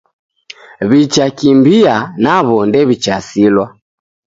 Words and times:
W'ichaakimbia 0.89 1.95
naw'o 2.23 2.57
ndew'ichaasilwa. 2.67 3.65